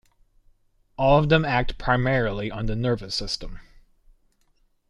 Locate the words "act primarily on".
1.45-2.65